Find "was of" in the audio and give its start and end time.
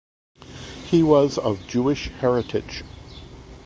1.03-1.67